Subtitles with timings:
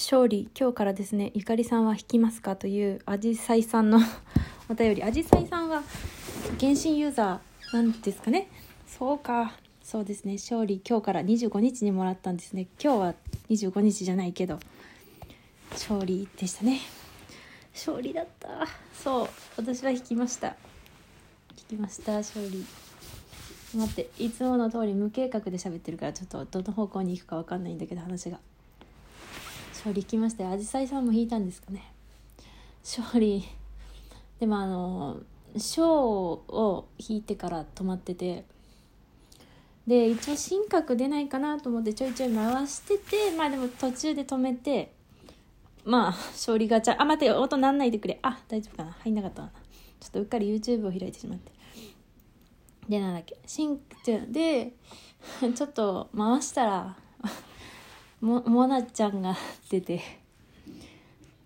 [0.00, 4.00] 勝利今日からですねゆかりさんは弾きますかというあじさいさんの
[4.70, 5.02] お便り。
[5.02, 5.82] あじさいさんは
[6.58, 8.48] 原神ユーザーなんですかね？
[8.86, 9.52] そうか。
[9.82, 10.34] そうですね。
[10.34, 12.68] 勝利今日から25日にもらったんですね。
[12.82, 13.14] 今日は
[13.50, 14.58] 25日じゃないけど
[15.72, 16.80] 勝利でしたね。
[17.74, 18.66] 勝利だった。
[18.94, 19.28] そう。
[19.58, 20.48] 私は弾きました。
[20.48, 20.56] 弾
[21.68, 22.12] きました。
[22.12, 22.64] 勝利。
[23.76, 24.08] 待って。
[24.18, 28.40] いつもの通り無計画で喋ってるからちょっとどの方向に行くか分かんないんだけど話が。
[29.80, 30.50] 勝利来ましたよ。
[30.50, 31.90] あじさいさんも引いたんですかね。
[32.84, 33.42] 勝利。
[34.38, 35.20] でもあの
[35.56, 38.44] 章を引いてから止まってて。
[39.86, 44.92] で一応心拍出ないかなと思ってちょいちょい回しててまあでも途中で止めて
[45.84, 48.18] まあ勝利ガチャあ待って音なんないでくれ。
[48.22, 48.92] あ大丈夫かな。
[49.00, 49.50] 入んなかったな。
[49.98, 51.52] ちょっとうっかり YouTube を開いてしまって。
[52.86, 53.38] でなんだっけ。
[53.46, 53.80] 心
[54.28, 54.74] で
[55.54, 56.96] ちょっと回したら
[58.20, 59.36] ももなちゃんが
[59.70, 60.00] 出て。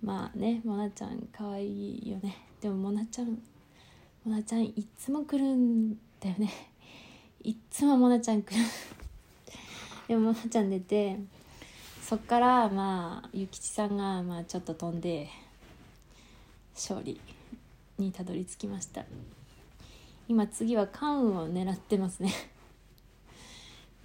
[0.03, 2.37] まあねもなちゃんかわいよね。
[2.61, 3.29] でももなちゃん
[4.25, 6.53] もなちゃんいつも来るんだよね。
[7.43, 8.61] いつももなちゃん来る。
[10.09, 11.19] でももなちゃん出て
[12.03, 15.31] そっからまあ諭吉さんがまあちょっと飛んで
[16.75, 17.19] 勝利
[17.97, 19.07] にたどり着きました。
[20.29, 22.31] 今次は関羽を狙ってますね。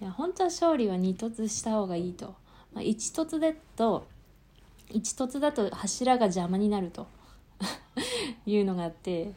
[0.00, 2.34] いや本当は勝利は2突した方がいいと
[2.72, 4.06] まあ、一突だと
[4.90, 7.06] 一突だと柱が邪魔になると
[8.46, 9.32] いうのがあって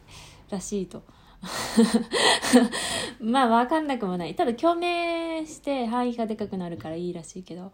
[0.50, 1.02] らしいと。
[3.20, 4.34] まあ分かんなくもない。
[4.34, 7.72] ただ共鳴して範囲がでかくなるからいいらしいけど。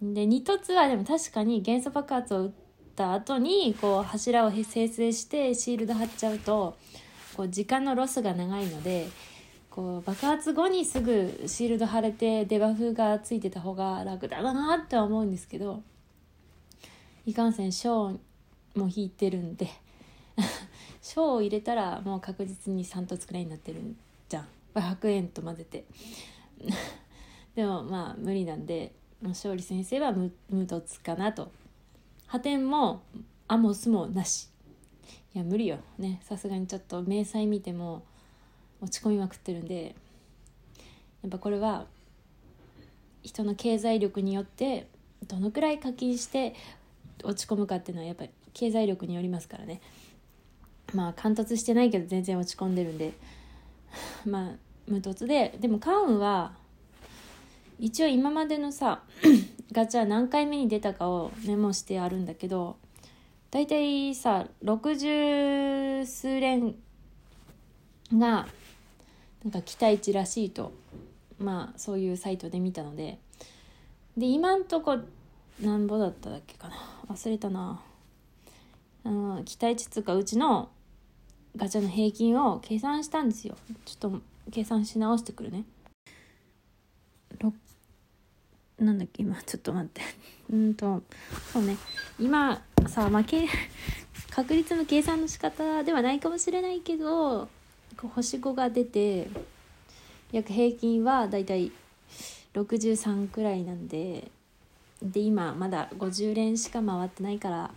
[0.00, 2.50] で二突はでも確かに元素爆発を打っ
[2.94, 6.76] た後にこう柱を生成してシールド貼っちゃうと
[7.36, 9.08] こう時間のロスが長いので
[9.78, 15.84] こう爆発後にすぐシールド貼れてデバフがついてた方が楽だなって思うんですけど
[17.26, 18.18] いかんせん小
[18.74, 19.68] も引いてるんで
[21.00, 23.96] 小を入れたらもう確実に3突くらいになってるん
[24.28, 24.48] じゃん。
[24.74, 25.84] 100円と混ぜて。
[27.54, 31.52] でもまあ無理なんで勝利先生は無無突かなと。
[32.26, 33.02] 破天も
[33.46, 34.48] アモスもなし。
[35.36, 35.78] いや無理よ。
[35.98, 38.02] ねさすがにちょっと明細見ても
[38.80, 39.94] 落ち込みまくってるんで
[41.22, 41.86] やっぱこれは
[43.22, 44.88] 人の経済力によって
[45.26, 46.54] どのくらい課金して
[47.24, 49.80] 落ち込むかっていうのはやっぱり経済力によりますからね。
[50.94, 53.12] まあ貫突してないけど全然落ち込んでるんで。
[54.24, 54.52] まあ
[54.86, 56.52] 無凸ででもカウンは
[57.78, 59.02] 一応今までのさ
[59.72, 62.76] ガチャ何回目に出たかをメモしてあるんだけど
[63.50, 66.74] 大体さ60数連
[68.12, 68.48] が
[69.44, 70.72] なんか期待値らしいと
[71.38, 73.18] まあそういうサイトで見たので。
[74.16, 74.98] で今んとこ
[75.62, 76.76] なんぼだっただっけかな。
[77.08, 77.80] 忘れたな。
[79.04, 80.70] あの期待値つうかうちの
[81.56, 83.56] ガチャの平均を計算したんですよ。
[83.84, 85.64] ちょっと計算し直してくるね。
[88.78, 89.40] なんだっけ今。
[89.42, 90.02] ちょっと待って。
[90.50, 91.02] うんと
[91.52, 91.76] そうね。
[92.18, 93.24] 今さまあ
[94.30, 97.48] 確率の計算の仕方ではないかもしれないけど
[97.96, 99.28] 星5が出て
[100.32, 101.72] 約平均はだいたい
[102.54, 104.30] 63くらいなんで
[105.02, 107.70] で今まだ50連しか回ってないから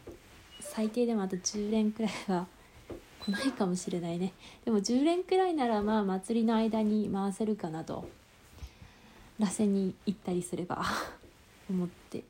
[0.59, 2.47] 最低でもあと10連くらいは
[3.25, 4.33] 来ないかもしれないね。
[4.65, 8.09] でも10連くらいならまあ祭りの間に回せるかなと
[9.39, 10.83] 螺旋に行ったりすれば
[11.69, 12.23] 思って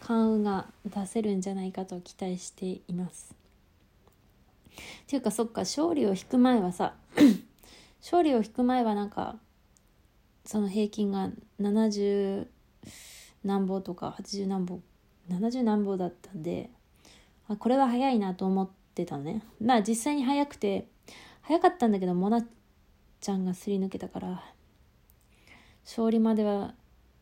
[0.00, 3.43] 関羽が出せるんじゃないかと期待しています。
[5.06, 6.94] ていうかそっか勝利を引く前はさ
[8.02, 9.36] 勝利を引く前はなんか
[10.44, 11.30] その平均が
[11.60, 12.46] 70
[13.44, 14.80] 何歩とか80何歩
[15.30, 16.70] 70何歩だったんで
[17.48, 19.42] あこれは早いなと思ってたのね。
[19.60, 20.88] まあ実際に早くて
[21.42, 22.42] 早かったんだけどモナ
[23.20, 24.44] ちゃんがすり抜けたから
[25.84, 26.74] 勝利までは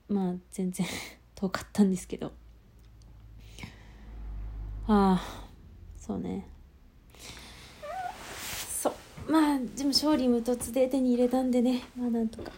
[0.09, 0.87] まあ全然
[1.35, 2.33] 遠かったんですけど。
[4.87, 5.49] ああ
[5.97, 6.49] そうね。
[9.29, 11.83] まあでも勝利無突で手に入れたんでね。
[11.97, 12.51] まあなんとか。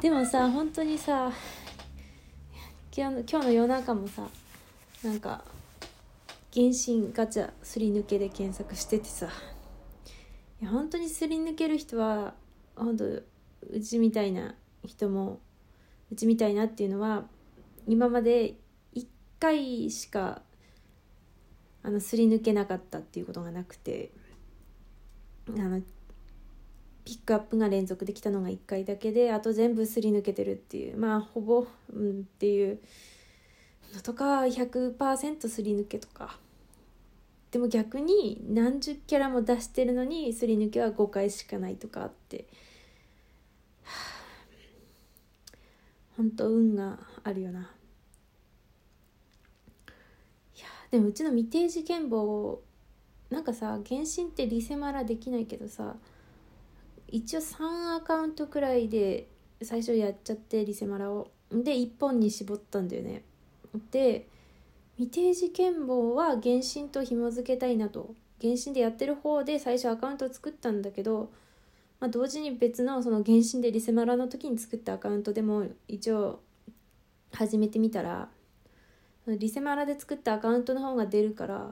[0.00, 1.32] でもさ本当にさ
[2.94, 4.28] 今日の夜中もさ
[5.02, 5.42] なんか
[6.52, 9.28] 原神ガチャすり抜けで検索しててさ。
[10.60, 12.34] いや本当にすり抜ける人は
[12.76, 13.24] 本当う
[13.82, 14.54] ちみたいな
[14.86, 15.40] 人も
[16.10, 17.24] うちみたいなっていうのは
[17.86, 18.54] 今まで
[18.94, 19.06] 1
[19.38, 20.40] 回しか
[21.82, 24.10] あのすり抜けなかったっていうことがなくて。
[25.48, 25.80] あの
[27.04, 30.98] ピックアップが連続できたのが1回だけであと全部すり抜けてるっていう。
[30.98, 32.80] まあほぼ、うん、っていう。
[33.94, 36.38] のとか100%すり抜けとか。
[37.50, 42.46] でも逆に何十キャラも出してるのにすり抜けは5回しかないとかって。
[46.16, 47.70] 本当運があるよな。
[50.56, 52.62] いやでもうちの未定事件簿
[53.30, 55.96] なんかさ原神ってリセマラできないけどさ
[57.08, 59.28] 一応3アカウントくらいで
[59.62, 61.30] 最初やっちゃってリセマラを。
[61.50, 63.22] で1本に絞ったんだよね。
[63.90, 64.28] で
[64.96, 68.14] 未定事件簿は原神と紐付けたいなと。
[68.40, 71.30] 原神でやってる方で最初アカウント作ったんだけど、
[72.00, 76.40] まあ、同時に別のその原神でリセマラの時に作ったアカウントでも一応
[77.32, 78.28] 始めてみたら
[79.26, 81.70] リセマラで作ったアカウントの方が出るから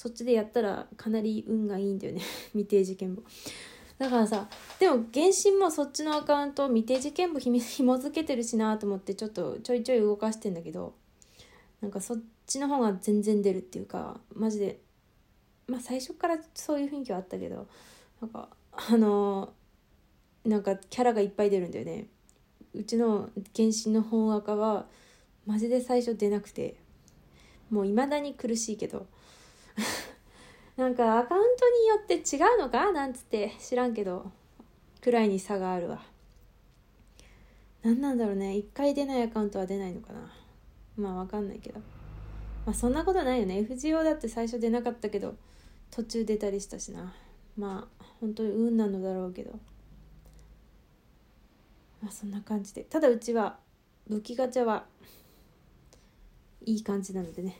[0.00, 2.22] そっちでやったらかなり運がいいんだよね。
[2.56, 3.22] 未定事件簿。
[3.98, 4.48] だからさ
[4.78, 10.94] でも原神もそっちのアカウント未定事件簿ひ紐付けてるしなと思ってちょっとちょいちょい動かしてんだけど
[11.82, 14.80] なんかそっちの方が全然出るっていうかマジで
[15.66, 17.66] まあ最初からそういう雰囲気はあったけど
[18.22, 22.06] なんかあのー、なんかキャラがいっぱい出るんだよね。
[22.72, 24.86] うちの原神の本赤は
[25.44, 26.76] マジで最初出なくて
[27.68, 29.06] もういまだに苦しいけど
[30.76, 32.90] なんかアカウントによって違うのか？
[32.92, 34.30] なんつって知らんけど。
[35.02, 36.02] くらいに差があるわ。
[37.82, 38.56] 何なんだろうね。
[38.56, 40.30] 一回出ないアカウントは出ないのかな。
[40.96, 41.80] まあわかんないけど。
[42.66, 43.60] まあそんなことないよね。
[43.60, 45.34] FGO だって最初出なかったけど
[45.90, 47.14] 途中出たりしたしな。
[47.56, 49.58] まあ本当に運なのだろうけど。
[52.02, 52.82] まあそんな感じで。
[52.82, 53.58] ただうちは
[54.08, 54.84] 武器ガチャは
[56.66, 57.58] いい感じなのでね。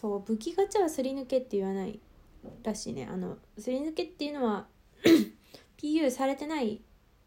[0.00, 1.98] そう武器ガチャはすり抜けって言わない
[2.62, 3.08] らしいね。
[3.10, 4.68] あのすり抜けっていうのは
[5.76, 6.80] PU されてない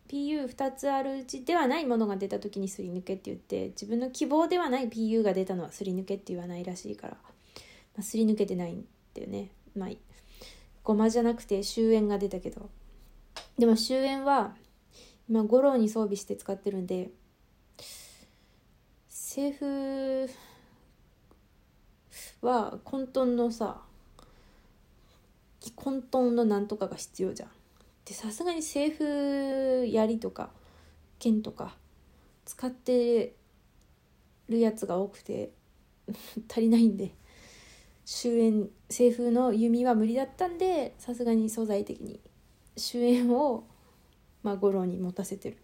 [0.07, 7.29] PU2 つあるうちではないものが出た時にすり抜けって言って自分の希望ではない PU が出たのはすり抜けって言わないらしいから、ま
[7.99, 8.85] あ、すり抜けてないん
[9.15, 9.49] だよね。
[9.75, 9.89] まあ
[10.85, 12.69] ごまじゃなくて終焉が出たけど。
[13.59, 14.55] でも終焉は
[15.27, 17.09] 今五郎に装備して使ってるんで
[19.09, 19.57] セー
[20.27, 20.31] フ
[22.41, 23.81] は混沌のさ
[25.75, 27.49] 混沌のなんとかが必要じゃん。
[28.05, 30.49] でさすがにセーフ槍とか
[31.19, 31.75] 剣とか
[32.45, 33.35] 使って
[34.49, 35.51] るやつが多くて
[36.49, 37.13] 足りないんで
[38.05, 42.19] 終焉セーフの弓は無理だったんでさすがに素材的に
[42.75, 43.65] 終焉を
[44.43, 45.57] まあ五郎に持たせてる。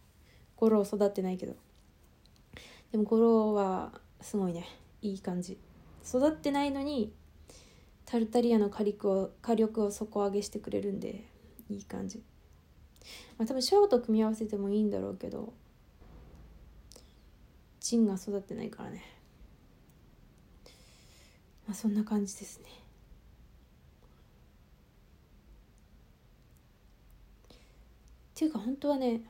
[0.56, 1.56] 五郎育ってないけど。
[2.92, 3.92] でも五郎は
[4.22, 4.68] すごいね。
[5.02, 5.58] いい感じ。
[6.08, 7.14] 育ってないのに
[8.06, 11.26] タルタリアの火力を火力を底上げしてくれるんで
[11.70, 12.24] いい感じ。
[13.38, 15.54] まあ多分ショーと組み合わせてもいいんだろうけど
[17.80, 19.04] チンが育ってないからね。
[21.68, 22.66] まあそんな感じですね。
[28.38, 29.22] っていうか本当はね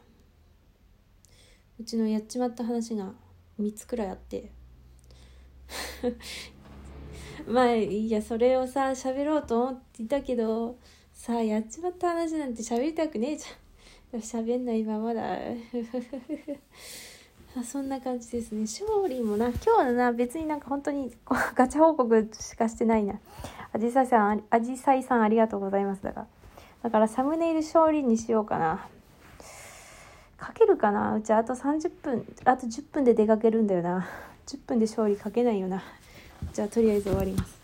[1.79, 3.13] うちのやっちまった話が
[3.59, 4.51] 3つくらいあって
[7.47, 10.77] まあいやそれをさ喋ろうと思っていたけど
[11.13, 14.19] さあやっちまった話なんて喋りたくねえじゃん。
[14.21, 15.37] 喋んないままだ。
[17.57, 18.61] あそんな感じですね。
[18.61, 21.11] 勝利もな今日はな別になんか本当に
[21.55, 23.19] ガチャ報告しかしてないな。
[23.73, 26.27] あじさいさんあじさいさんありがとうございますだから
[26.83, 28.87] だからサムネイル勝利にしようかな。
[30.37, 31.15] かけるかな？
[31.15, 34.07] うちあと30分あと10分で出かけるんだよな。
[34.45, 35.83] 10分で勝利かけないよな。
[36.53, 37.57] じゃあとりあえず終わります。